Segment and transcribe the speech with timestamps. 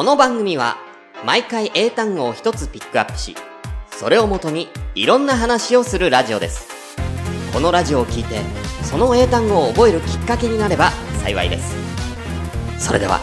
[0.00, 0.78] この番組は
[1.26, 3.36] 毎回英単語を一つピックアップし
[3.90, 6.96] それをもとにいろんな話をするラジオです
[7.52, 8.40] このラジオを聞いて
[8.82, 10.90] その英単語を覚えるきっかけになれば
[11.22, 11.76] 幸いです
[12.78, 13.18] それでは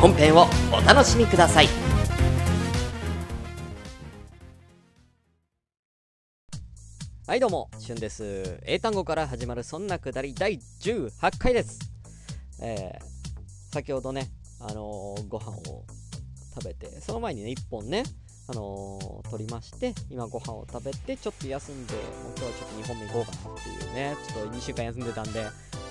[0.00, 1.68] 本編をお楽しみください
[7.26, 8.58] はいどうも、しゅんです。
[8.64, 11.78] 英単語から始まるそんなくだり第18回です。
[12.60, 14.28] えー、先ほどね、
[14.60, 15.84] あのーご飯を
[16.54, 18.04] 食べて、その前にね、1本ね、
[18.48, 22.04] あのー取りまして、今ご飯を食べて、ちょっと休んで、もう
[22.36, 25.46] 今日はちょっと2本目行こうかなっていうね、ちょっと2週間休んでたんで、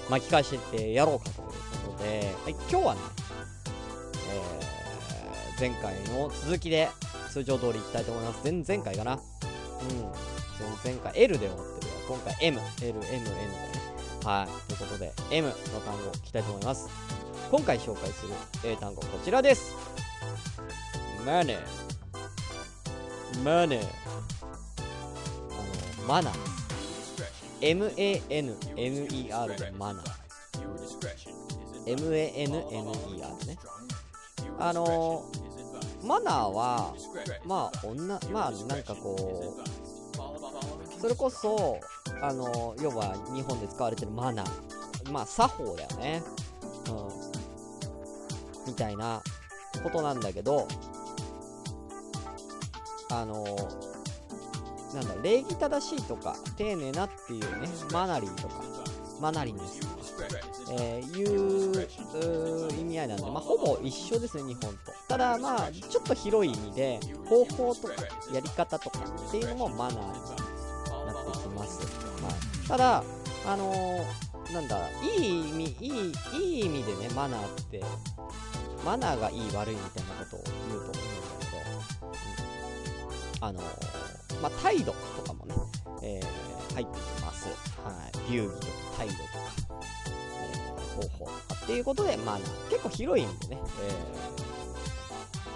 [0.09, 3.01] 巻き返してってやろうかということで、はい、今日はね、
[4.29, 6.89] えー、前回の続きで
[7.31, 8.39] 通常通り行きたいと思います。
[8.43, 9.13] 前々回かな。
[9.13, 9.19] うん。
[10.83, 13.81] 前々回 L で終わってるから、今回 M、L、M、N でね。
[14.23, 14.67] はい。
[14.67, 16.89] ということで、M の単語を聞きたいと思います。
[17.49, 20.10] 今回紹介する英単語こちらです。
[21.25, 21.59] マネー。
[23.43, 23.81] マネー。
[25.49, 26.33] あの、マナー。
[27.61, 30.05] M-A-N-N-E-R でマナー。
[31.85, 33.57] M-A-N-N-E-R ね。
[34.59, 35.23] あの
[36.03, 36.93] マナーは、
[37.45, 41.79] まあ、女、まあ、なんかこう、それこそ、
[42.21, 45.11] あの要は日本で使われてるマナー。
[45.11, 46.23] まあ、作法だよね。
[46.89, 46.91] う
[48.67, 48.67] ん。
[48.67, 49.21] みたいな
[49.83, 50.67] ことなんだけど、
[53.11, 53.43] あの
[54.93, 58.61] なんだ、礼儀正しいとか、丁寧なっていうね、マナリーとか、
[59.21, 59.93] マナリネスとか、
[60.71, 64.91] えーいう意味合いなんで、まあ、ほぼ一緒ですね、日本と。
[65.07, 67.93] ただ、まあ、ちょっと広い意味で、方法とか、
[68.33, 70.01] やり方とかっていうのもマナーに
[71.05, 71.79] なってきます。
[72.23, 72.31] は
[72.65, 73.03] い、ただ、
[73.45, 77.81] あのーなんだ、いい意味、いい、いい意味でね、マナーって、
[78.85, 81.20] マナーがいい悪いみたいなことを言うと思うんだけど、うん
[83.41, 85.53] あのーまあ、態度とかもね、
[86.03, 87.47] えー入ってきます。
[87.83, 87.91] は
[88.29, 88.31] い。
[88.31, 88.57] 流儀とか
[88.97, 89.29] 態度とか、
[90.07, 92.69] えー方法とかっていうことで、マナー。
[92.69, 93.89] 結構広い意味でね、え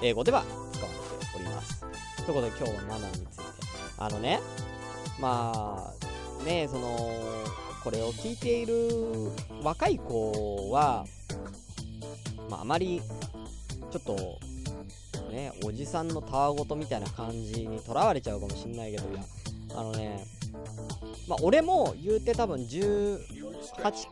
[0.02, 1.80] ー英語では使われております。
[2.26, 3.44] ということで今日はマナーについて。
[3.98, 4.42] あのね、
[5.20, 5.94] ま
[6.42, 6.98] あ、ね、その、
[7.84, 9.32] これを聞いている
[9.64, 11.06] 若い子は、
[12.50, 13.02] まあ、あまり、
[13.90, 14.40] ちょっと、
[15.36, 19.22] ね、おじさんのたわごとみたいな感じにとらわれちゃうかもしんないけど、いや、
[19.76, 20.26] あのね、
[21.28, 23.20] まあ、俺も言うて多分18、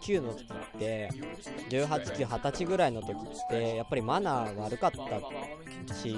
[0.01, 1.09] 9の時って、
[1.69, 6.17] 18、9、20歳ぐらいの時って、やっぱりマナー悪かったし、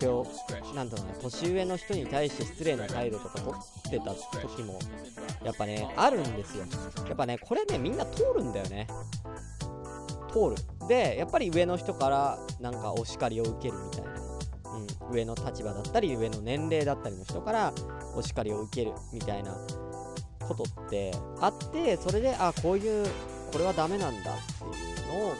[0.00, 3.56] 今日、なんだろうね、年上の人に対して失礼な態度とか取
[3.88, 4.78] ってた時も、
[5.42, 6.64] やっぱね、あるんですよ。
[7.08, 8.86] やっぱね、これね、みんな通るんだよね。
[10.32, 10.86] 通る。
[10.86, 14.17] で、やっぱり上の人からなんかお叱りを受けるみたいな。
[15.10, 17.72] 上の立場だったり、上の年齢だったりの人から
[18.14, 19.56] お叱りを受けるみたいな
[20.40, 23.06] ことってあって、それで、あ、こういう、
[23.52, 25.36] これはダメなんだっていうのを、こ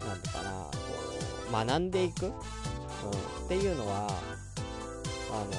[0.00, 0.70] う、なんていうかな、こ
[1.48, 2.34] う、学んでいく、うん、っ
[3.48, 4.08] ていうのは、
[5.30, 5.50] あの、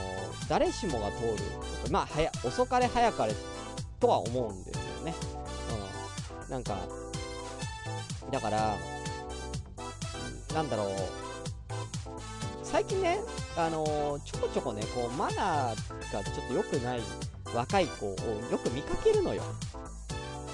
[0.47, 3.33] 誰しもが通る、まあ、早、遅かれ早かれ
[3.99, 5.13] とは思うんですよね。
[6.45, 6.51] うん。
[6.51, 6.77] なんか、
[8.31, 8.75] だから、
[10.53, 10.87] なんだろう、
[12.73, 13.19] 最近ね、
[13.55, 17.01] あのちょこちょこね、こう、マナーがちょっと良くない
[17.53, 18.09] 若い子を
[18.51, 19.43] よく見かけるのよ。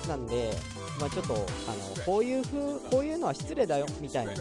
[0.05, 0.51] なんで、
[0.99, 2.57] まあちょっと、あの、こういう風、
[2.91, 4.33] こういうのは失礼だよ、みたいな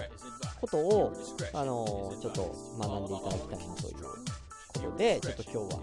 [0.61, 1.13] ことを、
[1.55, 5.81] あのちょっと学んでいただきたいなということで、ちょっと今日は、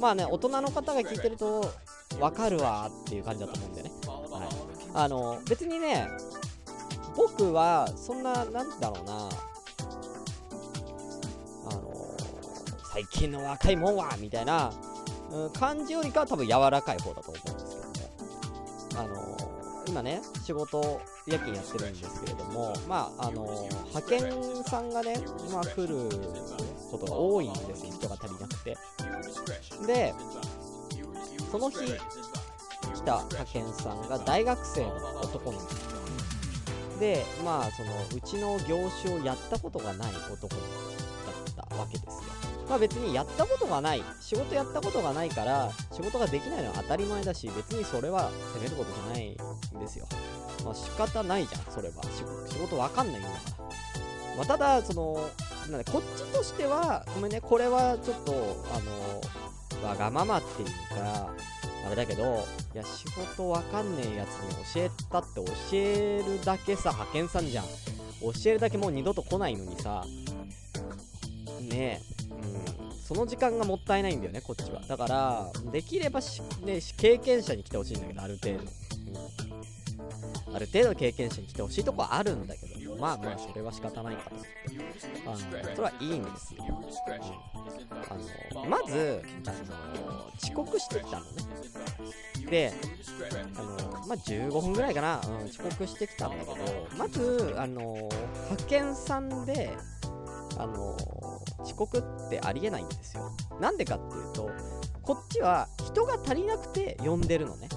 [0.00, 1.72] まあね、大人の方が聞いてると、
[2.18, 3.92] わかるわっていう感じだと思うんでね。
[4.04, 4.50] はい。
[4.94, 6.08] あの別にね、
[7.16, 9.28] 僕は、そんな、なんだろうな、
[13.00, 14.70] 最近の若いもんはみたいな、
[15.32, 17.76] うん感じよりかは多分柔らかい方だと思うんです
[18.90, 25.14] けども、あの今ね、仕事、夜勤やってるんですけれども、まあ、あの派遣さんがね、
[25.50, 26.10] まあ、来る
[26.90, 28.76] ことが多いんですよ、人が足りなくて。
[29.86, 30.14] で、
[31.50, 35.64] その日、来た派遣さんが大学生の男の子
[36.98, 40.66] で、まあ、その、うちの業種をやったことがない男の子
[41.56, 42.29] だったわけですよ。
[42.70, 49.36] まあ別にやったことがない、仕事やったことがないから、仕事ができないのは当たり前だし、別にそれは責めることじゃない
[49.76, 50.06] んですよ。
[50.64, 51.96] まあ仕方ないじゃん、それは。
[52.48, 54.36] 仕事わかんないんだから。
[54.36, 55.28] まあただ、その、
[55.68, 58.32] なんこっちとしては、ごめんね、これはちょっと、
[58.72, 58.78] あ
[59.82, 61.28] の、わがままっていうか、
[61.86, 67.64] あれだけど、いや、仕事わかんねえやつに教えたって教えるだけさ、派遣さんじゃん。
[67.64, 70.04] 教えるだけもう二度と来ないのにさ、
[71.68, 72.19] ね、うん、
[73.10, 74.80] その時間がもったいないんだよねこっちは。
[74.86, 76.20] だからできれば、
[76.64, 78.60] ね、経験者に来てほしいんだけどある程度、
[80.54, 84.48] ある程度経験者に来てほしいとこはあるんだけどまあまあそれは仕方ないかなって
[85.26, 86.74] あのそれはいいんですよ、うん、
[88.54, 91.30] あのまずあの遅刻してきたのね。
[92.48, 92.72] で
[93.56, 96.56] あのまあ、15分ぐらいかな、うん、遅刻してきたんだけど
[96.96, 98.08] まずあの
[98.44, 99.76] 派遣さんで
[100.62, 100.96] あの
[101.62, 103.30] 遅刻ってありえないんですよ。
[103.60, 104.50] なんでかっていうと
[105.02, 107.68] こっちは人が足りなくて呼んでるのね、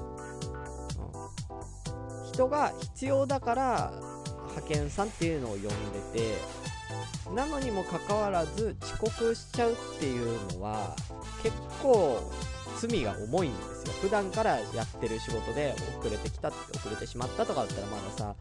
[2.24, 3.94] うん、人が必要だから
[4.50, 5.70] 派遣さんっていうのを呼んで
[6.14, 6.36] て
[7.34, 10.96] なのにもかかわらず遅刻しちゃうっていうのは
[11.42, 12.32] 結構
[12.88, 13.94] 罪が重いんですよ。
[14.02, 18.36] 普段からやってる仕事で遅れてきた遅れてしまったとかだったらまださ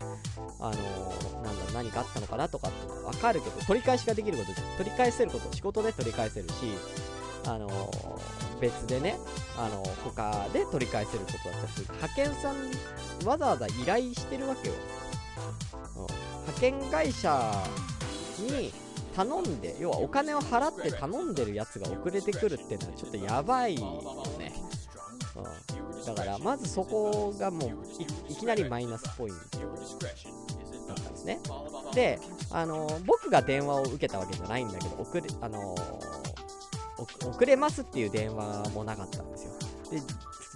[0.58, 6.54] あのー、なんだ何かあったのかなとかって分かるけど取り返しができることじゃ取り返せること仕事で取り返せるし
[7.46, 9.16] あのー、別でね、
[9.56, 14.74] あのー、他で取り返せることだったり派遣さんわざわざ依頼してるわけよ、
[15.96, 16.06] うん、
[16.42, 17.52] 派遣会社
[18.38, 18.72] に
[19.14, 23.76] 頼んで要はお金を払って頼んでるやつが遅れてくるっていうのはちょっとやばい、
[26.06, 29.58] だからまずそこがもういきなりマイナスポイント
[30.88, 31.40] だったんですね。
[31.94, 32.18] で、
[32.50, 39.52] あのー、僕が電話を受けたわけじゃないんだけど遅れ,、あのー、遅れますっていう電話もなかったんですよ。
[39.90, 40.00] で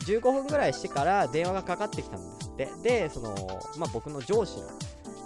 [0.04, 2.68] 15分ぐらいしてから電話がかかってきたんですって。
[2.82, 3.34] でその、
[3.78, 4.68] まあ、僕の上司の、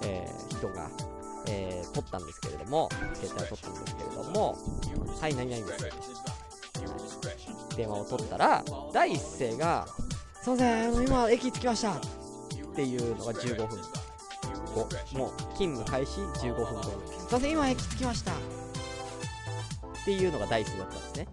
[0.04, 0.90] えー、人が
[1.48, 4.56] えー、撮ったんですけれども、携帯を撮ったんですけれども、
[5.20, 5.84] はい、何々です
[7.76, 9.87] 電話を取ったら、第一声が、
[10.43, 12.00] すいません、今、駅着きましたっ
[12.75, 13.78] ていうのが15分
[14.75, 14.88] 後、
[15.19, 21.28] もう勤務開始15分後すいません、今、駅着きましたっていうのが第一声だったんですね。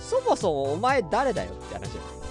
[0.00, 2.24] そもそもお前誰だよって話じゃない。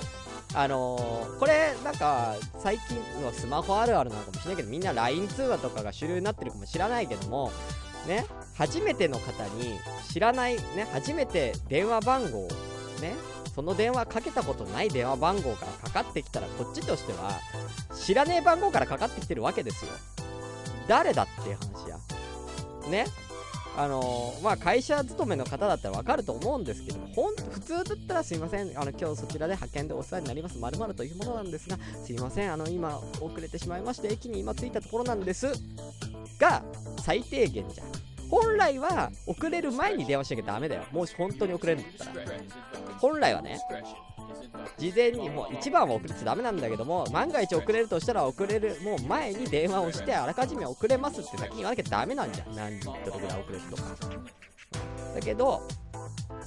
[0.55, 7.51] あのー、これなんか最近のスマホあるあるなのかもしれないけどみんな LINE 通話とかが主流になってるかもしれないけども
[8.07, 8.25] ね
[8.55, 9.79] 初めての方に
[10.11, 12.47] 知らないね初めて電話番号
[13.01, 13.15] ね。
[13.53, 17.39] その電話かけたことない電話番号からかかってきたらこっちとしては
[17.93, 19.91] 知らねえ番号からかかってきてるわけですよ。
[20.87, 21.97] 誰だっていう話や。
[22.89, 23.05] ね。
[23.75, 35.47] あのー、まあ、会社勤めの方だったらわかると思うんですけども、ほん普通だったらすいません、あの今日そちらで派遣でお世話になります、まるというものなんですが、すいません、あの今遅れてしまいまして、駅に今着いたところなんです。
[36.39, 36.63] が、
[37.01, 37.83] 最低限じゃ。
[37.83, 37.87] ん。
[38.33, 40.83] 本来は遅れる前に電話しなきゃダメだよ。
[40.91, 42.37] もし本当に遅れるんだったら。
[42.97, 43.59] 本来はね、
[44.75, 53.83] 事前にもう1番は遅れちゃダメなんだけども万が一遅れるとしたら遅れるもう前に電話をしてあらかじめ遅れますって先に言わなきゃダメなんじゃん何時どれぐらい遅れるとか
[55.15, 55.61] だけど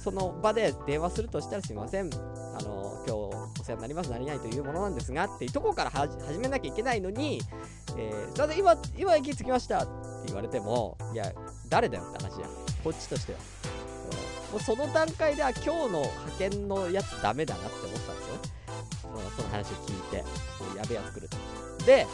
[0.03, 3.36] その場で電話するとしたらすいませんあの今日
[3.67, 7.41] 世話になります何々というものなんですがっていうとこから始めなきゃいけないのに、
[7.97, 9.87] えー、すいません今今駅着きましたって
[10.27, 11.31] 言われてもいや
[11.69, 12.47] 誰だよって話や
[12.83, 13.39] こっちとしては
[14.51, 18.57] もうその段階では今日の派遣のやつダメだなって思ったんですよね。
[19.35, 21.37] その話を聞いて、もうやべえやつ来ると。
[21.85, 22.07] で、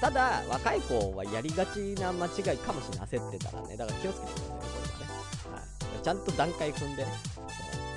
[0.00, 3.08] ただ、若い子はやりがちな間違いかもしれない。
[3.08, 3.76] 焦ってたらね。
[3.76, 5.06] だから気をつけてくださいね、これはね。
[5.52, 6.02] はい。
[6.02, 7.12] ちゃんと段階踏んでね。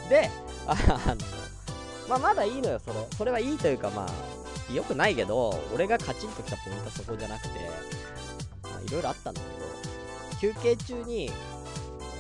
[0.10, 0.30] で、
[0.68, 1.16] あの、
[2.12, 2.96] まあ、まだいいのよ、それ。
[3.18, 7.50] それはいいというか、まあ、良くないけど、俺がカチンときたポイントはそこじゃなくて、
[8.64, 9.48] まあ、いろいろあったんだけ
[10.46, 11.32] ど、休憩中に、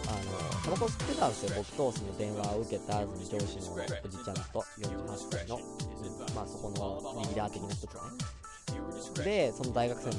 [0.07, 5.60] あの、タバコ吸ってたんですよ、僕とその電話を受けたその上司のおじちゃんと48歳の、
[6.36, 9.24] まあそこのリーダー的な人とね。
[9.25, 10.13] で、その大学生の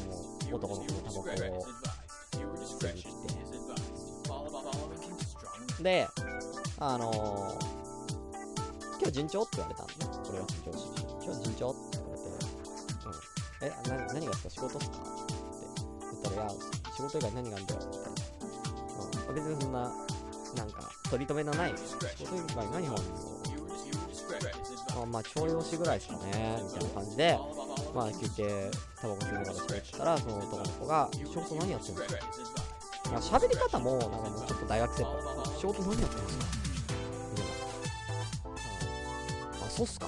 [0.54, 1.24] 男の子のタバコを
[2.62, 3.06] 吸いに来
[5.78, 6.06] て、で、
[6.78, 7.71] あのー、
[9.12, 9.92] 順調って言われたんね。
[10.24, 11.24] これは上司に。
[11.24, 12.28] 今日順調って言われて、
[13.02, 13.96] うん。
[13.96, 15.34] え、な何がですか仕事っすかって
[16.10, 16.52] 言ったら、いや、
[16.96, 19.28] 仕事以外何があるんだよ、みたいな。
[19.28, 19.34] うん。
[19.34, 19.80] 別にそんな、
[20.56, 22.96] なんか、取り留めのない仕事以外何本
[25.02, 27.38] あまあ、調用しぐらいですかね、みたいな感じで、
[27.94, 32.22] まあ、休憩、タバコ吸いながら喋ってたら、その男の子が、仕事何やってるんですか
[33.10, 35.56] まあ、喋り方も、なんかもうちょっと大学生っぽい。
[35.58, 36.61] 仕事何やってるんですか
[39.74, 40.06] そうっすか。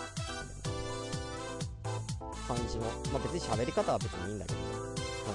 [2.46, 4.66] 感じの、まあ別に喋り方は別にいいんだけど、ま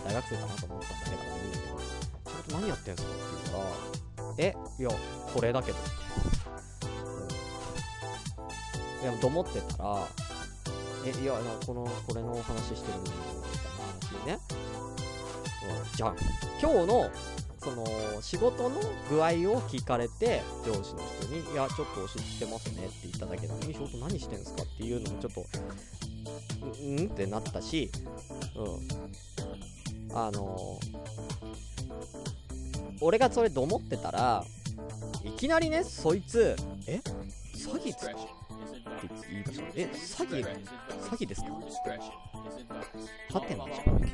[0.06, 1.80] あ大学生かなと思っただけだからいいんだけど、
[2.30, 4.90] 仕事何やってんすかって言うから、えいや
[5.34, 5.78] これだけど
[9.02, 10.08] いやと思ってたら
[11.06, 11.34] えいや
[11.66, 13.24] このこれのお話してるみたいな
[14.22, 14.40] 話ね、
[15.90, 16.16] うん、じゃん。
[16.62, 17.10] 今日の
[17.62, 17.86] その
[18.22, 24.64] 仕事の具合を聞かれて上司の人に「いやちょっと教えてますね」って言っただけなのに仕事何してんすか？
[24.64, 25.46] っていうのもちょっと
[26.82, 27.92] うんってなったし
[28.56, 30.80] うんあの
[33.02, 34.44] 俺がそれと思ってたら
[35.24, 36.56] いきなりねそいつ
[36.88, 37.02] 「え
[37.56, 41.50] 詐欺っすか?」って言い出したえ詐欺詐欺ですか
[43.34, 44.10] はてなじゃん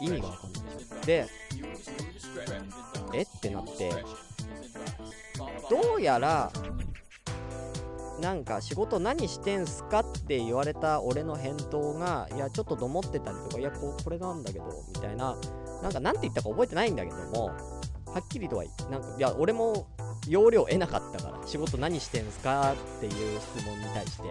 [0.00, 1.26] 意味がわかんないでしょで
[3.14, 3.22] え？
[3.22, 3.92] ってなって。
[5.68, 6.50] どうやら
[8.20, 14.64] なんか仕事何してんすかって言われた俺の返答がいやちょっとどもってたりとかいやここれなんだけど
[14.94, 15.36] みたいな
[15.82, 17.46] なんかなんて言ったか覚えてないんだけども
[18.06, 19.86] はっきりとはなんかいや俺も
[20.28, 24.30] 要領得なかったから仕事何してんすかっていう質問に対して、うん、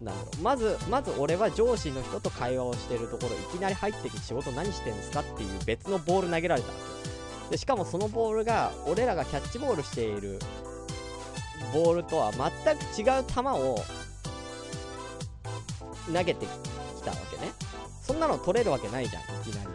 [0.00, 0.42] なんだろう。
[0.42, 6.74] まずまず俺は上司の人と会話をしてるところいきなり入ってきて仕事何してんすかっていう別のボール投げられたわ
[7.48, 10.38] けでしかもそのボールが俺らがキャッチボールしている
[11.72, 13.78] ボールとは全く違う球を
[16.12, 17.52] 投げてきたわけね。
[18.02, 19.68] そんなの取れるわけないじゃんいきなり。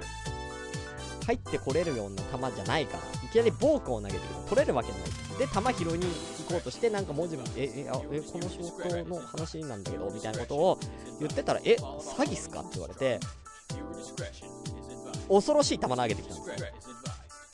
[1.26, 4.28] 入ってこれるような球じゃないからいきなりボークを投げてくる。
[4.50, 5.02] 取れるわけない。
[5.38, 6.06] で球拾いに
[6.54, 10.80] こうとしてなんか文字もええあえこの仕事の話なんだけどみたいなことを
[11.20, 13.20] 言ってたらえ詐欺っすかって言われて
[15.28, 16.68] 恐ろしい球投げてきたんですよ。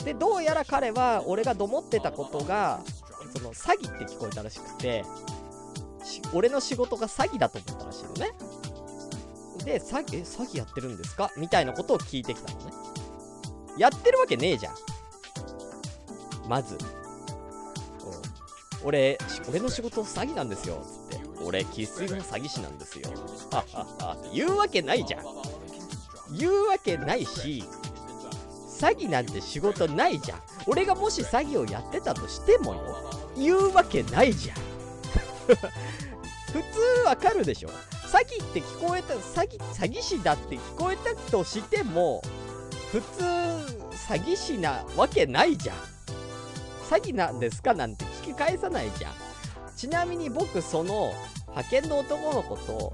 [0.04, 2.82] でどうやら彼は俺がどもってたことが
[3.36, 5.04] その詐欺って聞こえたらしくて
[6.34, 8.32] 俺の仕事が詐欺だと思ったらしいのね。
[9.64, 11.32] で詐欺え詐欺やってるんですか？
[11.38, 12.74] みたいなことを聞いてきたのね。
[13.78, 14.76] やってるわけねえじゃん。
[16.50, 16.78] まず。
[18.84, 19.18] 俺
[19.50, 21.30] 俺の仕事詐欺なんですよつって。
[21.44, 23.10] 俺生粋の詐欺師なんですよ。
[23.52, 25.24] ははは言うわけないじゃん。
[26.38, 27.64] 言うわけないし
[28.80, 30.40] 詐欺なんて仕事ないじゃん。
[30.68, 34.58] 俺がもし詐欺をやってたとしてもよ言うわけないじゃん。
[36.52, 37.70] 普通わかるでしょ。
[37.70, 42.22] 詐欺って聞こえた詐欺詐欺師だって聞こえたとしても
[42.92, 45.78] 普通詐欺師なわけないじゃん。
[46.90, 48.04] 詐欺なんですかなんて
[48.40, 49.14] 返さないじゃん。
[49.76, 51.14] ちなみに僕その
[51.50, 52.94] 派遣の男の子と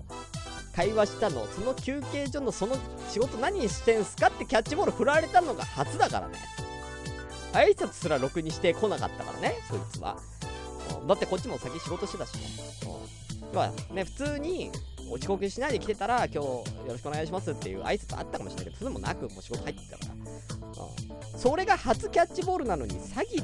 [0.75, 2.75] 会話したのその休憩所のその
[3.09, 6.35] 仕事何してんすかってキャッチボール振られたのが初だからね。
[7.53, 10.17] 挨拶すらろくにしてこなかったからねそいつは。
[11.07, 12.41] だってこっちも先仕事してたしね。
[13.53, 14.71] 要はね普通に
[15.11, 20.05] 遅刻しないで来てたら今日よろしくお願いしますっていう挨拶あったかもしれないけどそれもなくもう仕事入ってたか
[21.33, 23.43] ら、それが初キャッチボールなのに詐欺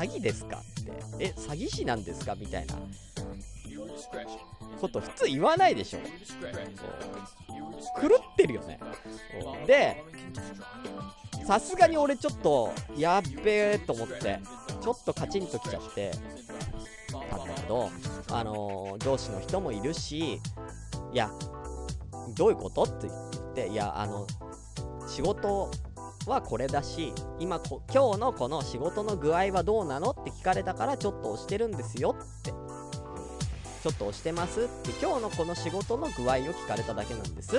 [0.00, 0.92] 詐欺ですかって。
[1.18, 2.74] え詐欺師なんですかみたいな。
[4.80, 5.98] こと普通言わないでしょ。
[8.00, 8.80] 狂ってるよね。
[9.66, 10.02] で
[11.46, 14.40] さすがに俺ちょっとやっべえと思って
[14.80, 16.12] ちょっとカチンときちゃって
[17.10, 17.90] たんだけど
[18.30, 20.40] あのー、上司の人もいるし
[21.12, 21.30] いや
[22.36, 22.84] どういうこと？
[22.84, 24.26] って言っていやあの
[25.08, 25.70] 仕事
[26.26, 32.52] はこれだし今こ今日のこの仕事の具合はどうなのって聞かれたからちょっと押してるんですよって。
[33.82, 37.58] ちょっと押してますって今日のこの仕事の具合を聞かれただけなんです。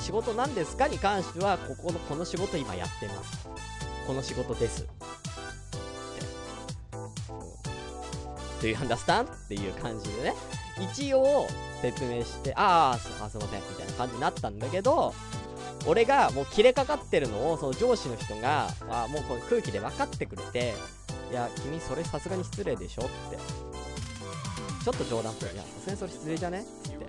[0.00, 3.48] 仕事何ですかに関してはここのこの仕事今やってます。
[4.06, 4.82] この仕事です。
[4.82, 4.86] っ
[8.60, 10.34] て「Do you understand?」っていう感じでね。
[10.92, 11.46] 一応
[11.80, 15.14] 説明して「ああすいません」みたいな感じになったんだけど
[15.86, 20.74] 俺がもう切れかかってるのをその上司の人があもうこの空気で分かってくれて
[21.30, 23.38] いや君それさすがに失礼でしょって。
[24.84, 25.52] ちょっと冗談っぽい。
[25.54, 26.60] いやさすがにそれ失礼じゃね？
[26.60, 27.04] って。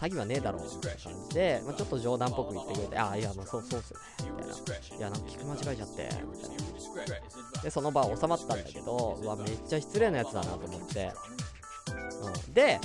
[0.00, 4.32] 詐欺はねえだろうみたいな感じで、まあ、ちょっと冗談っぽく言ってくれてああいやまあそうそうっすよね。
[4.36, 4.96] みたいな。
[4.96, 6.50] いやなんか聞く間違えちゃってみたい
[7.56, 7.62] な。
[7.62, 11.12] でその場は収まったんだけどうわめっちゃ失礼なやつだなと思って、
[12.46, 12.80] うん、で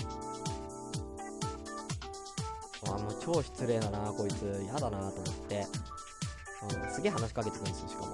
[2.87, 4.61] あもう超失礼だなこいつ。
[4.63, 5.11] 嫌だなと思っ
[5.47, 5.65] て、
[6.83, 8.11] うん、すげえ話しかけてくるんですよしかも。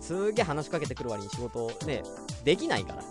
[0.00, 2.02] すげえ話しかけてくる割に仕事ね
[2.44, 3.02] できないから。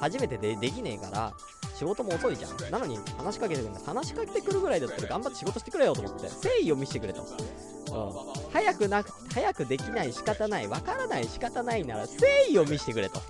[0.00, 1.32] 初めてでできねえから
[1.76, 2.70] 仕事も遅いじゃん。
[2.70, 3.80] なのに話しかけてくるんだ。
[3.84, 6.24] 話しかけてくるぐらいだったら頑張って仕事してくれよと思って。
[6.24, 10.66] 誠意を見せてくれと、うん、早くなく早くできない仕方ない。
[10.66, 13.22] わからない仕方ないなら誠意を見せてくれと、う、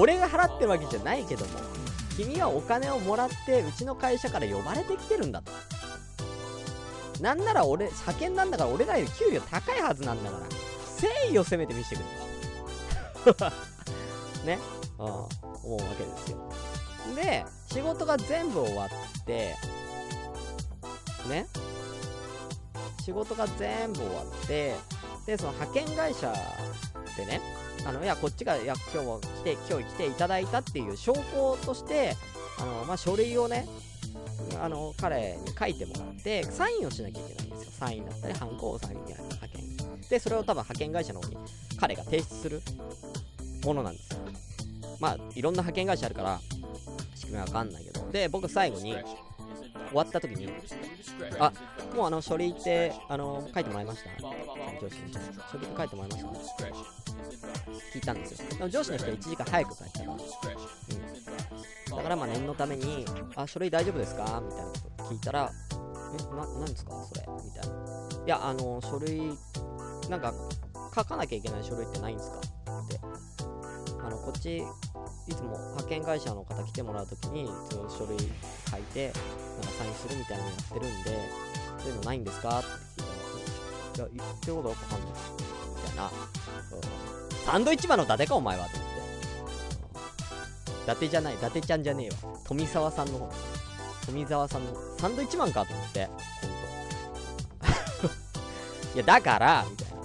[0.00, 1.50] 俺が払ってるわけじゃないけども。
[2.18, 5.52] 君はお金をもらってうちの会社から呼ばれてきてるんだと。
[7.22, 10.42] なんなら俺派遣なんだから俺らより給料高いはずなんだから。
[10.42, 12.02] 誠意をせめて見せて
[13.24, 13.44] くれと。
[14.44, 14.58] ね。
[14.98, 15.28] うん、思
[15.64, 16.52] うわけですよ。
[17.14, 19.56] で、仕事が全部終わって、
[21.28, 21.46] ね。
[23.08, 24.74] 仕事が全部終わって
[25.24, 26.30] でその派遣会社
[27.16, 27.40] でね
[27.86, 32.16] あのいやこっちがいや今日は来て今日来ていただいたっていう証拠として
[32.58, 33.66] あの、まあ、書類をね
[34.60, 37.70] あの彼に書いてもらってサインをしなきゃいけないんですよ。
[37.72, 39.62] サインだったりハンコをサインに派遣
[40.08, 41.36] でそれを多分派遣会社の方に
[41.78, 42.62] 彼が提出する
[43.64, 44.18] ものなんですよ。
[45.00, 46.40] まあいろんな派遣会社あるから
[47.14, 48.10] 仕組みわかんないけど。
[48.10, 48.96] で僕最後に
[49.88, 50.48] 終わった時に
[51.38, 51.52] あ
[51.94, 54.10] もうあの書類ってあの書いてもらいました？
[54.20, 54.30] 上
[54.90, 55.12] 司に。
[55.50, 56.24] 書類って書いてもらいまし
[56.58, 56.64] た？
[57.94, 58.48] 聞いたんですよ。
[58.50, 63.04] でも上司の人は1時間早く帰ったから、うん、だからまあ念のために
[63.36, 64.42] あ書類大丈夫ですか？
[64.44, 65.50] みたいなこと聞いたら
[66.14, 66.92] えな何ですか？
[67.04, 67.22] それ。
[67.44, 67.76] みたいな。
[68.26, 69.32] いやあの書類
[70.10, 70.34] なんか
[70.94, 72.38] 書かなきゃいけない書類ってないんですか？
[72.38, 72.42] っ
[72.88, 73.00] て。
[74.00, 78.16] あのこっちいつも派遣会社の方来てもらうときにその書類
[78.70, 79.12] 書いて
[79.60, 81.30] なんかサインするみたいなのやってるんで
[81.80, 82.58] そういうのないんですか？
[82.60, 86.08] って聞いたらいや言ってことはわかんないみたいな、う。
[86.08, 86.10] ん、
[87.44, 88.66] サンドイッチマンの伊達かお前は。
[88.68, 88.98] と思って。
[90.84, 92.32] 伊達じゃない伊達ちゃんじゃねえわ。
[92.44, 93.30] 富澤さんの方。
[94.06, 96.06] 富澤さんのサンドイッチマンかと思って。
[96.06, 96.16] 本
[98.92, 100.00] 当 いやだからみたいな、う。
[100.00, 100.04] ん、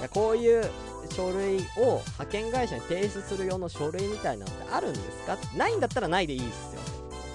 [0.00, 0.70] いやこういう
[1.10, 5.38] 書類を派遣会社に提出する用の書類みたいなのってあるんですか？
[5.56, 6.71] ないんだったらないでいいっす。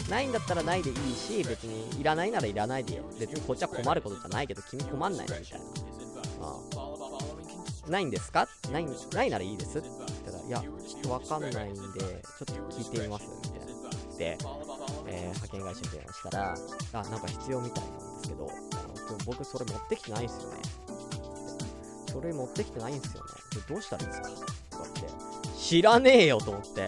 [0.10, 3.04] ないんだったらないでいいし別にいらないならいらないでよ。
[3.20, 5.66] 別にこっちは困ることじゃないけど君困んないのみたいな。
[6.42, 6.60] あ
[7.90, 8.48] ないんですか？
[8.72, 9.80] ないないならいいです。
[9.80, 13.26] って言ったらいやちょっとわかんないんでちょっと聞いてみます。
[13.44, 13.68] みたいな。
[14.18, 14.38] で、
[15.08, 16.58] えー、派遣会社に電話したら
[16.94, 18.50] あなんか必要みたいなんですけど
[19.26, 20.58] 僕それ持ってきてないんすよね。
[22.12, 23.30] 書類持ってきてないんすよね。
[23.70, 24.30] どうしたらいいですか？
[24.30, 24.32] っ
[24.94, 25.02] て、
[25.58, 26.88] 知らねえよと思って。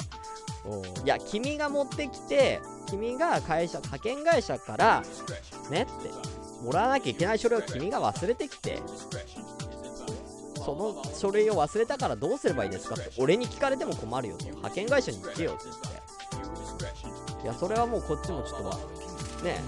[1.04, 2.60] いや、君が持ってきて、
[2.90, 5.04] 君が会社、派遣会社から、
[5.70, 6.10] ねって、
[6.64, 8.82] もらわなきゃいけない書類を君が忘れてきて、
[10.56, 16.00] その書類を忘れたからどうすればいいですかって俺に聞かれても困るよと派遣会社に行けよって言って。
[17.44, 18.62] いやそれはもうこっちもちょっ
[19.40, 19.62] とね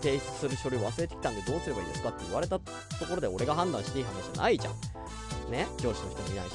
[0.00, 2.64] 提出する書類忘れてきたんでどうすればいいですかって言われたと
[3.08, 4.74] ころで俺が判断していい話じゃないじゃん。
[5.50, 6.52] ね、上司の人もいないし。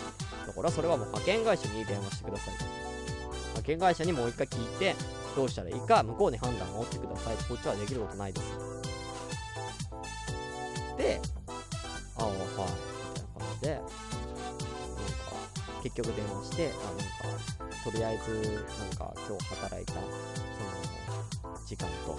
[0.47, 2.53] だからそれはもう派遣会社に電話してください。
[2.55, 4.95] 派遣会社にもう一回聞いて、
[5.35, 7.35] どうしたらいいか、向こうに判断を持ってください。
[7.47, 8.45] こっちはできることないです。
[10.97, 11.19] で、
[12.17, 12.37] ああ、はい。
[12.37, 13.91] みたいな感じで、なんか、
[15.81, 18.31] 結局電話して、あ、なんか、とりあえず、
[18.79, 22.17] なんか、今日働いた、その、時間と、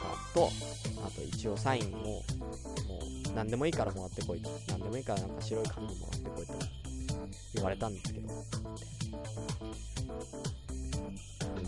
[0.00, 0.50] あと、
[1.04, 2.22] あと一応サインを、もう、
[3.34, 4.50] 何でもいいからもらってこいと。
[4.68, 6.52] 何でもいいからなんか白い紙もらってこいと
[7.54, 8.27] 言われたんですけど、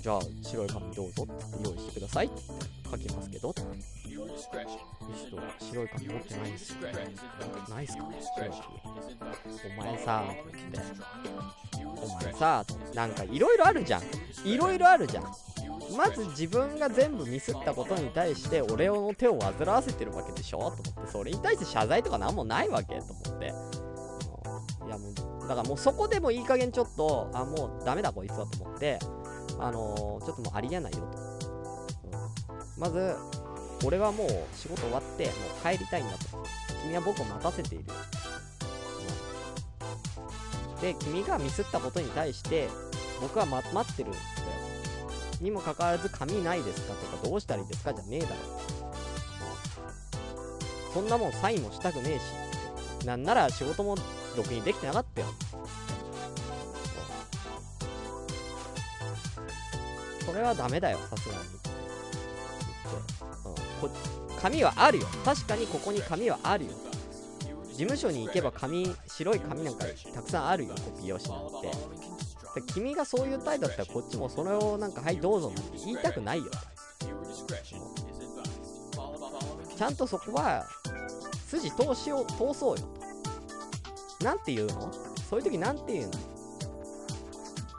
[0.00, 1.32] じゃあ白い紙どうぞって
[1.62, 2.26] 用意してください。
[2.26, 2.40] って
[2.90, 4.28] 書きますけど、ってちょっ
[5.30, 6.76] と白い紙持ってないんですよ、
[7.68, 8.04] ないっすか？
[8.36, 8.60] 白い紙。
[9.78, 10.34] お前さ、っ
[10.72, 10.80] て。
[11.84, 14.02] お前さ、なんかいろいろあるじゃん。
[14.44, 15.24] いろいろあるじゃん。
[15.96, 20.58] まず自分が全部ミスったことに対して俺の手を煩わせてるわけでしょ？
[20.58, 21.12] と思って。
[21.12, 23.00] それに対して謝罪とか何もないわけ？
[23.00, 23.46] と思って。
[24.86, 28.46] いやもうだからもうそこでもいい加減ちょっとあもうダメだこいつは。
[28.46, 28.98] と思って。
[29.60, 31.48] あのー、ちょっともうありえないよと、
[32.04, 33.14] うん、まず
[33.84, 36.44] 俺はもう仕事終わってもう帰りたいんだと
[36.82, 37.84] 君は僕を待たせている、
[40.74, 42.68] うん、で君がミスったことに対して
[43.20, 44.24] 僕は、待ってるんだよ
[45.40, 48.34] にもかかわらず紙ないですかとかどうしたらいいですかじゃねえだろ。
[50.92, 53.06] そんなもんサインもしたくねえし。
[53.06, 53.96] なんなら仕事も
[54.36, 55.28] ろくにできてなかったよ。
[60.40, 61.40] れはダメだよ、さすがに。
[63.82, 63.96] うん、こ
[64.40, 65.06] 紙はあるよ。
[65.24, 66.72] 確かにここに紙はあるよ。
[67.68, 71.70] 事務所に行けば紙、白い紙なんかたくさんあるよ、コピー用紙なんて。
[72.72, 76.46] 君がそういう態度だったらこっちもそれをなんかはいどうぞなんて言いたくないよ
[79.76, 80.66] ちゃんとそこは
[81.46, 82.84] 筋通しを通そうよ
[84.24, 84.92] なんて言うの？
[85.30, 86.12] そういう時なんて言うの？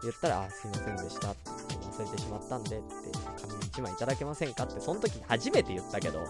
[0.04, 1.51] 言ったら、あ、すいませんでしたって
[1.92, 2.86] 忘れてしまったんでって、
[3.42, 6.26] 紙1枚いただけませんかって、その時初めて言ったけど、うん、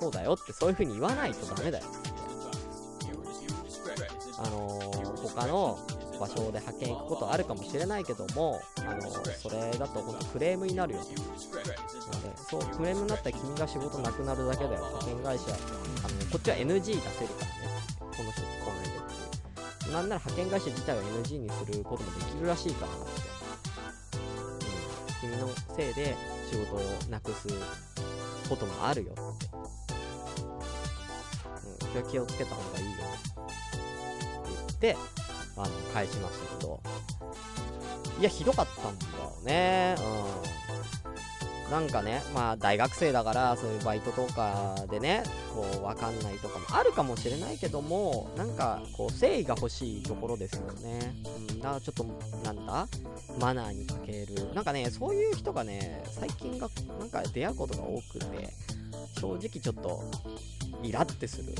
[0.00, 2.08] そうだよってそういう風に言わないとダメだよって。
[4.40, 5.78] あのー、他の
[6.20, 11.10] 場所で派遣行くことあるかもしれないけども、あのそれだと本当クレームになるよなの
[12.22, 14.84] で、そう、クレームになったら君が仕事なくなるだけだよ。
[14.86, 17.68] 派遣会社、あのこっちは NG 出せるからね。
[18.00, 19.06] この人とこの人っ
[19.82, 19.92] ていう。
[19.92, 23.17] なんなら派遣会社自体を NG にすることもできるらしいからな。
[25.20, 26.16] 君のせいで
[26.50, 27.48] 仕事をなくす
[28.48, 29.20] こともあるよって、
[31.84, 32.96] うん、それ気をつけた方がいいよっ
[34.78, 34.96] て言って
[35.56, 36.80] あの返しましたけど。
[38.20, 39.94] いやひどかったんだよね。
[41.66, 41.70] うん。
[41.70, 45.22] なんかね、まあ大学生だからそういうバイトとかでね、
[45.54, 51.14] こうわかんないとかもあるかもしれないけども、なんかこう誠意が欲しいところですよね。
[51.24, 52.04] うん、だからちょっと、
[52.44, 52.86] なんだ？
[53.38, 54.54] マナーに欠ける。
[54.54, 56.68] なんかね、そういう人がね、最近が
[56.98, 58.48] なんか出会うことが多くて、
[59.20, 60.02] 正直ちょっと
[60.82, 61.54] イラってする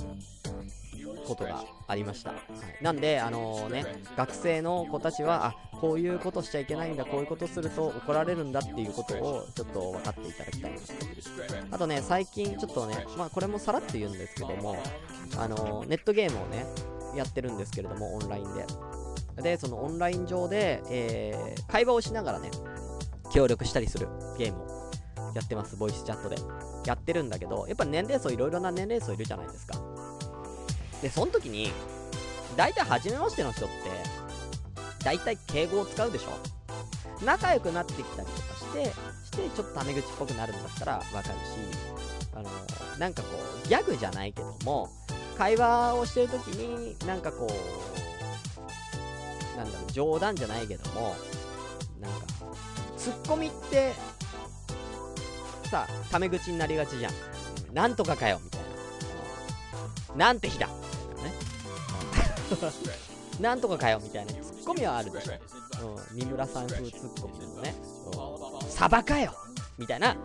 [1.27, 2.31] ことがありました。
[2.31, 3.85] はい、なんで、あのー、ね、
[4.17, 10.79] 学生の子たちは、あこういうことしちゃいけないんだ、こういうことすると怒られるんだっていうことをちょっと分かっていただきたいな
[11.71, 14.77] あとね、最近ちょっとね、まあこれもさらって言うんですけども、
[15.37, 16.67] あのー、ネットゲームをね、
[17.15, 18.67] やってるんですけれども、オンラインで。
[19.43, 22.51] で、そのオンライン上で、えー、会話をしながらね、
[23.33, 26.37] 協力したりするゲームをやってます、ボイスチャットで。
[26.87, 29.79] やってるんだけど、やっぱ年齢層、いろいろな年齢層いるじゃないですか。
[31.03, 31.71] で、その時に、
[32.57, 33.75] 大体初めましての人って、
[35.05, 36.31] 大体敬語を使うでしょ
[37.25, 41.33] 仲良くなってきたりとかして、してちょっとタメ口っぽくなるんだったらわかるし、
[42.35, 42.51] あの
[42.99, 43.29] なんかこ
[43.65, 44.89] う、ギャグじゃないけども、
[45.37, 48.08] 会話をしてる時に、なんかこう、
[49.59, 51.17] なんだろう、冗談じゃないけども、
[52.01, 52.27] なんか、
[52.97, 53.93] ツッコミって、
[55.69, 57.13] さ、タメ口になりがちじゃん。
[57.75, 58.61] なんとかかよ、みたい
[60.17, 60.27] な。
[60.27, 60.69] なんて日だ
[63.41, 65.33] なんとかかよみたいなツッコミはあるでしょ。
[65.87, 67.75] うん、三村さん風ツッコミでもね。
[68.63, 69.35] うん、サバかよ
[69.77, 70.17] みたいな。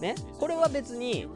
[0.00, 0.14] ね。
[0.38, 1.26] これは別に、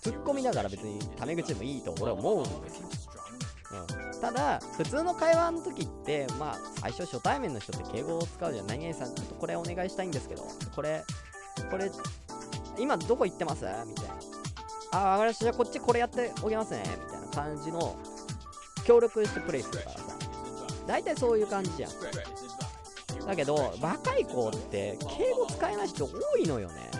[0.00, 2.88] ツッコミだから別にタメ口でもいいと俺は思うんですよ。
[4.24, 8.66] ただ、普通の会話の時って、まあ、最初初対面の人って敬語を使うじゃん。
[8.66, 11.04] 何々さん、ちょっとこれお願いしたいんですけど、これ、
[11.70, 11.90] これ、
[12.78, 13.66] 今どこ行ってます？
[13.86, 14.14] みたいな。
[14.92, 15.44] あ、わかりました。
[15.44, 16.82] じゃあこっちこれやっておきますね。
[16.86, 17.96] みたいな感じの
[18.84, 20.02] 協力してプレイするからさ
[20.86, 21.90] 大体そういう感じじゃん
[23.26, 26.90] だけど若い子って敬語使えない人多いのよね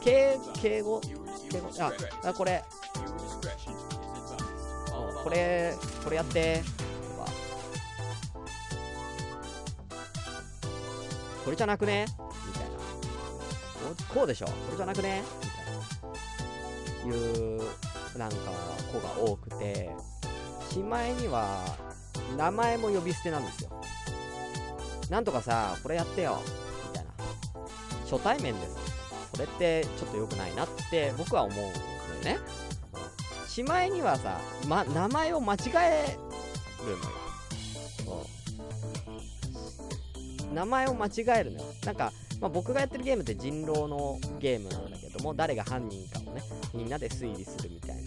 [0.00, 1.92] 敬敬語敬語あ
[2.28, 2.62] あこれ
[5.24, 5.74] これ
[6.04, 6.62] これやって
[7.16, 7.30] とか
[11.44, 12.06] これじゃなくね？
[12.46, 12.70] みたいな
[14.14, 15.22] こうでしょこれじゃなくね？
[15.42, 18.36] みたいないうなんか
[18.92, 19.90] 子が多くて
[20.70, 21.58] しまいには、
[22.36, 23.70] 名前も呼び捨てなんですよ。
[25.10, 26.40] なんとかさ、これやってよ。
[26.88, 27.10] みたいな。
[28.10, 28.76] 初対面です。
[29.34, 31.72] それってちょっと良くないなって僕は思うん
[32.22, 32.38] だよね。
[33.52, 36.16] しまいにはさ、ま、名前を間違え
[36.86, 38.26] るのよ。
[40.54, 41.10] 名前を間違
[41.40, 41.66] えるのよ。
[41.84, 48.02] なんか、まあ、僕がやってるゲームって人狼のゲームなんだけども、誰が犯人かをね、みんなで推理するみたい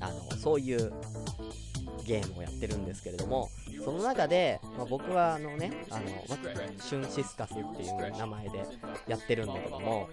[0.00, 0.90] な、あの、そういう
[2.06, 3.50] ゲームをやってるんですけれども、
[3.84, 8.64] その中で、まあ、僕はあのね、あの、まあ、シュンシスカスっていう名前で
[9.08, 10.08] やってるんだけども、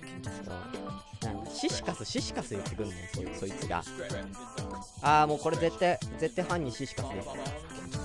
[1.24, 3.84] なんかシシカス、シシカス言ってくんねん、そそいつが。
[5.02, 7.28] あーもうこれ絶対、絶対犯人シシカスです。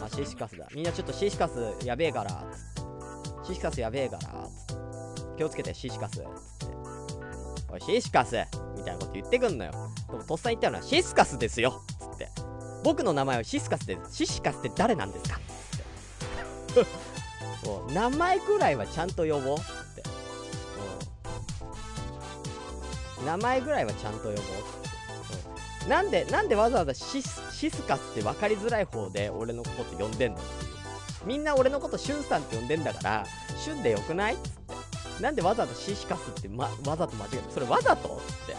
[0.03, 0.66] あ、シシカスだ。
[0.74, 2.44] みんなちょっとシシカスやべえから、
[3.44, 4.48] シシカスやべえから、
[5.37, 6.27] 気をつけて、シシカス、つって。
[7.72, 8.37] おい、シシカス
[8.77, 9.72] みたいなこと言ってくんのよ。
[10.11, 12.29] でも、とっさに言ったのは、シスカスですよつって。
[12.85, 14.16] 僕の名前はシスカスです。
[14.16, 15.40] シシカスって誰なんですか
[17.92, 20.02] 名前くらいはちゃんと呼ぼうって。
[23.20, 25.88] うん名前ぐらいはちゃんと呼ぼうって。
[25.88, 30.72] なんで、なんでわざわざシスシスカスって分かりづらい方で俺のこと呼んでんのっていう。
[31.24, 34.50] みんな俺のことシュンさんって呼んでんだから、シュンでよくないって。
[35.22, 38.54] なんでわざわざシシカスって、ま、わざと間違えて、それわざとって。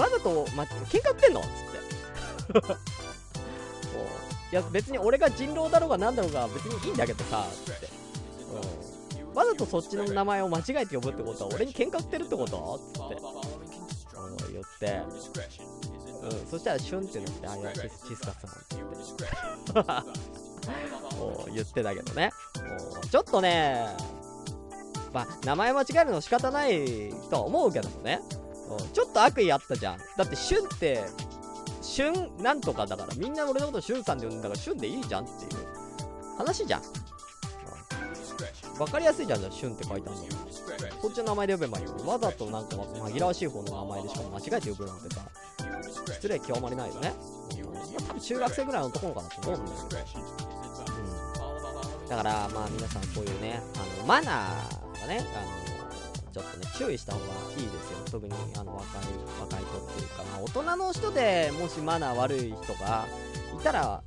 [0.00, 1.40] わざと、ま、喧嘩売ってんの？
[1.40, 2.60] つって。
[4.52, 7.88] いや別に俺が人狼だろうが何だろうが別にいいんだけどさつって、
[9.22, 12.80] うん、わざとそっちの名前を間違えて呼ぶってことは俺に喧嘩売ってるってこと？
[12.92, 13.14] つって、
[14.16, 15.02] うん、言って、
[16.22, 18.76] うん、そしたらシュンってなってあいやシスカさんって。
[18.76, 19.84] 言っ
[21.46, 22.30] て言ってたけどね。
[23.10, 23.86] ちょっとね
[25.12, 28.20] まあ名前間違えるの仕方ないとは思うけどもね。
[28.92, 29.98] ちょっと悪意あったじゃん。
[30.16, 31.04] だってシュンって
[31.90, 35.66] 旬なんとかだから、みんな俺のこと旬さんで呼んだから旬でいいじゃんっていう
[36.38, 36.82] 話じゃん。
[38.78, 40.24] わかりやすいじゃん、じゃあ旬って書いてあるの。
[41.02, 41.96] こっちの名前で呼べばいいよ。
[42.06, 45.22] わざとなんか紛らわしい方の名前でしかも間違えて呼ぶなんてさ、
[46.14, 47.12] 失礼極まりないよね。
[47.12, 50.00] まあ、多分中学生ぐらいの男の子だと思うんだけど。
[52.02, 52.08] うん。
[52.08, 55.59] だから、まあ皆さんこういうね、あの、マナーがね、あの、
[56.32, 57.98] ちょっとね注意した方がいいですよ。
[58.10, 59.02] 特にあの若い
[59.40, 63.06] 若い子っていうか、まあ、大人の人でもしマナー悪い人が
[63.58, 64.02] いたら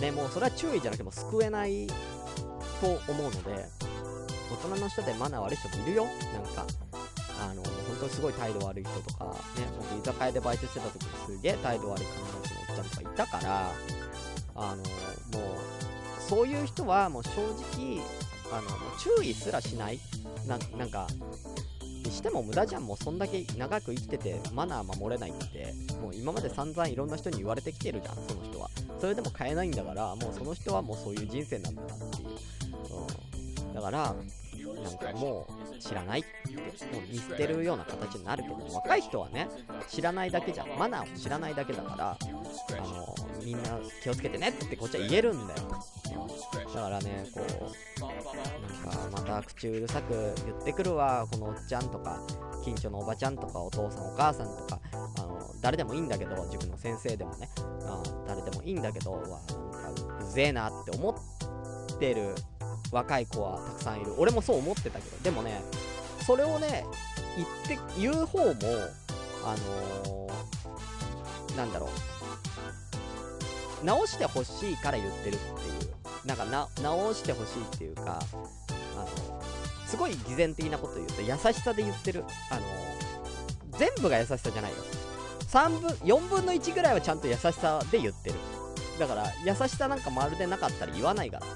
[0.00, 1.92] ねもうそれは注意じゃなくても救えないと
[2.86, 3.66] 思うので
[4.50, 6.04] 大人の人でマナー悪い人もいるよ。
[6.04, 6.66] なんか
[7.40, 9.32] あの本当にすごい態度悪い人とかね
[9.78, 13.70] 僕居酒屋でバイトしてた時にすげえ態度悪い金持ちのおっちゃんとかいたから
[14.56, 14.82] あのもう
[16.20, 17.30] そういう人はもう正
[17.76, 18.00] 直
[18.52, 19.98] あの注意すらしない。
[20.46, 21.06] ななんか
[22.04, 22.84] にしても無駄じゃん。
[22.84, 28.70] もうそんだけ長く生きててマナー守れないってもう今まで散々いろんな人に言われてきてるじゃんその人は。
[29.00, 32.28] それでも変えないんだからもうその人はもうそういう人生なんだなっていう、
[33.68, 34.14] うん、だから
[34.82, 39.48] なんかもう知らないってもう見捨てるような形になるけど若い人はね
[39.88, 40.68] 知らないだけじゃん。
[40.76, 43.07] マナーを知らないだけだからあの
[43.44, 45.60] みんな気をつけてねってこっちは言えるんだよ。
[46.74, 50.12] だからねこうなんかまた口うるさく
[50.44, 52.20] 言ってくるわこのおっちゃんとか
[52.64, 57.48] 近所のおばちゃんとかお父さんお母さんとかあの誰でもいいんだけど塾の先生でもね
[57.86, 62.34] あ誰でもいいんだけどわなんかうぜえなって思ってる
[62.92, 64.14] 若い子はたくさんいる。
[64.18, 65.62] 俺もそう思ってたけどでもね
[66.26, 66.84] それをね
[67.36, 68.52] 言って言う方も
[69.44, 72.17] あのー、なんだろう。
[73.84, 78.20] 直してほしいから言ってるっていうなんかな直してほしいっていうか
[78.96, 79.42] あの
[79.86, 82.24] すごい偽善的なこと言うと優しさで言ってる。
[82.50, 82.60] あの
[83.78, 84.76] 全部が優しさじゃないよ。
[85.50, 88.36] 3分4分の1ぐらいはちゃんと優しさで言ってる。
[88.98, 91.46] だから優しさなんかまるでなかったら言わないから。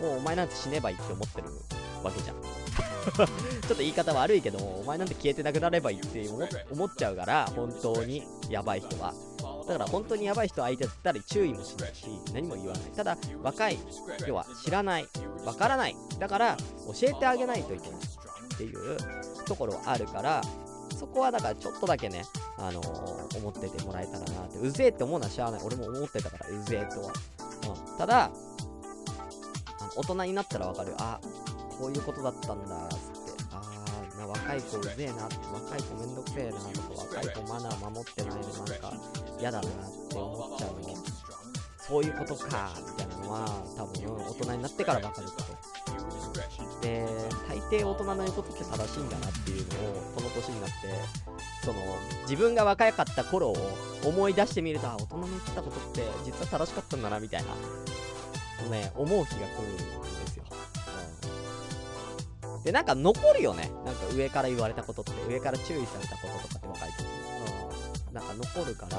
[0.00, 1.48] もうお前なんて死ねばいいって思ってる
[2.02, 2.36] わけじゃん。
[3.14, 3.26] ちょっ
[3.68, 6.26] と言い方悪いけどもお前なんて消えてなくなればいいって
[6.72, 8.26] 思っちゃうから本当に。
[8.48, 9.14] やばい人は。
[9.66, 12.82] だから本当にやばい人相手だったら注意もしないし何も言わない。
[12.94, 13.78] ただ若い
[14.26, 15.08] 要は知らない
[15.44, 15.96] わからない。
[16.18, 18.96] だから教えてあげないといけないっていう
[19.46, 20.42] ところはあるから
[20.96, 22.24] そこはだからちょっとだけね、
[22.56, 24.58] あのー、思っててもらえたらなって。
[24.58, 25.60] うぜえって思うのはしゃあない。
[25.64, 28.30] 俺も思ってたからうぜえとは、うん、ただあ
[29.84, 30.94] の大人になったらわかる。
[30.98, 31.18] あ
[31.78, 32.88] こういうことだったんだ。
[34.44, 36.68] 若い子うぜえなって若い子めんどくせえなとか
[37.16, 38.92] 若い子マナー守ってないのなんか
[39.40, 39.72] 嫌だなっ
[40.10, 40.94] て思っちゃうの
[41.78, 45.44] そういうことかみたいなのは多分大人になってから分かること。
[46.82, 47.06] で
[47.48, 50.74] 大抵大人の言うことって正しいんだなっていうのをこの年になって
[51.64, 51.78] その
[52.22, 53.56] 自分が若かった頃を
[54.04, 60.13] 思い出してみるとあ大人の言ってたことって実は正しかったんだなみたいなね思う日が来る。
[62.64, 63.70] でなんか残るよね。
[63.84, 67.04] なんか上から言われたことって上から注意されたこととかって若い時。
[68.12, 68.96] なんか残るから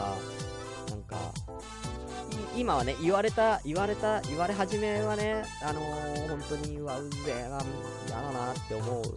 [0.89, 1.34] なんか
[2.56, 7.63] 今はね言われた言われた言われ始めはねあのー、本当にうわうぜえな
[8.08, 9.04] 嫌だなって思う。
[9.04, 9.12] ね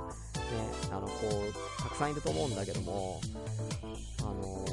[0.91, 3.21] あのこうたくさんいると思うんだけども
[4.21, 4.65] あの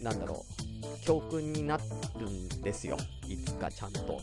[0.00, 0.66] ー、なんだろう。
[1.04, 1.78] 教訓にな
[2.18, 2.96] るんですよ。
[3.28, 4.20] いつかちゃんと、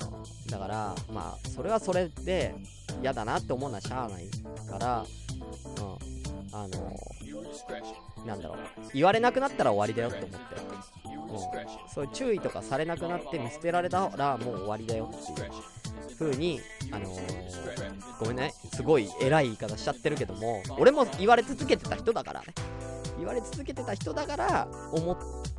[0.00, 2.54] うん、だからまあそれはそれで
[3.02, 4.28] 嫌だなって思うのはしゃあない
[4.68, 5.04] から、
[5.78, 7.16] うん、あのー
[8.26, 8.58] なんだろう、
[8.92, 11.76] 言われなくなったら終わりだよって思って。
[11.84, 15.50] うん、そういう注意とかされなくなって見捨てられたらもう終わりだよっていう
[16.18, 17.18] 風に、あのー、
[18.18, 22.46] ごめんね、すごい偉い言い方しちゃってるけども、俺も言われ続けてた人だからね。
[23.18, 25.16] 言われ続けてた人だから思っ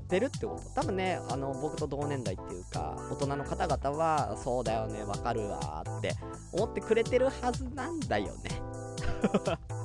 [0.07, 0.81] てるってこと。
[0.81, 6.15] 多分ね、あの、僕と同年代っていうか、大人の方々は、そうだよね、わかるわって
[6.51, 8.61] 思ってくれてるはずなんだよね。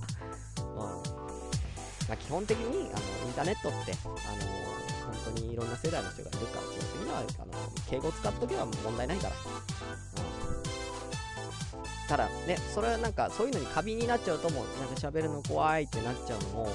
[2.09, 4.15] まあ、基本的にあのインターネットって、あの
[5.07, 7.53] 本当にいろんな世代の人がいるから基本的にはあの
[7.89, 9.35] 敬語使っとけば問題ないから、
[12.09, 16.69] ただねそれはなんかそういうのに過敏になっちゃうともうなんか喋るの怖いってなっちゃうのも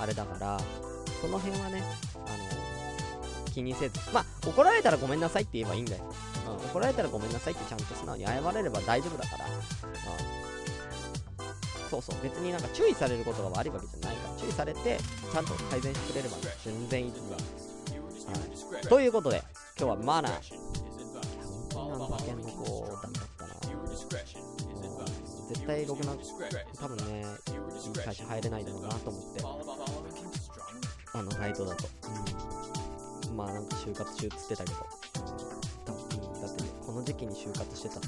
[0.00, 0.60] あれだから
[1.20, 1.82] その辺はね、
[2.14, 6.04] あの気にせずまあ怒られたらごめんなさいって言えばいいんだよ、
[6.46, 9.52] うん、怒られたらごめんなさいってちゃんと素直に謝れれば大丈夫だから、うん
[11.86, 14.98] そうそう、別になんか注意されることが悪いわけじゃないから、注意されて、
[15.32, 18.66] ちゃんと改善してくれれば全然いいといます。
[18.72, 18.82] はい。
[18.82, 19.42] ということで、
[19.78, 20.32] 今日はマナー。
[21.72, 23.54] 本当にあの馬券の子、ダメだったな。
[25.48, 26.12] 絶対ろくな、
[26.80, 27.24] 多分ね、
[27.76, 29.42] いい会社入れないだろうなと思って。
[31.12, 31.88] あの、ライトだと。
[33.30, 33.36] うん。
[33.36, 34.76] まあなんか就活中っつってたけど。
[35.84, 36.08] 多分、
[36.40, 38.00] だって、ね、この時期に就活してた。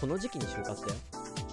[0.00, 0.94] この時期に就活だよ。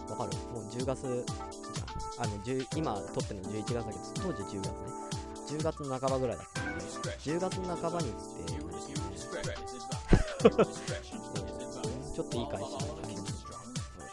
[0.10, 0.32] わかる？
[0.54, 1.26] もう10月
[1.74, 1.86] じゃ
[2.24, 2.34] あの
[2.76, 4.74] 今撮ってるの11月だけど当時10月ね
[5.60, 6.62] 10月の半ばぐらいだった
[7.20, 8.54] 10月の半ばに行って
[12.16, 12.68] ちょっといい会社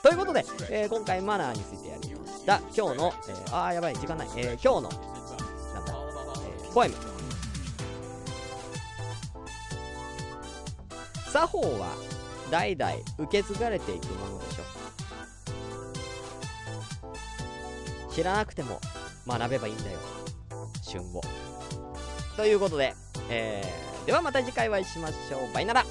[0.02, 1.91] ということで、えー、今回マナーについて
[2.42, 5.00] した今日の、えー、あーやばい時間ない、えー、今日の
[5.74, 5.94] なんだ、
[6.44, 6.94] えー、ポエム。
[11.32, 11.94] 作法は
[12.50, 14.62] 代々受け継がれていくものでしょ
[18.10, 18.12] う。
[18.12, 18.80] 知らなくても
[19.26, 19.98] 学べばいいんだよ。
[20.82, 21.22] 旬を。
[22.36, 22.94] ということで、
[23.30, 25.54] えー、ではまた次回お会いしましょう。
[25.54, 25.86] バイナラ。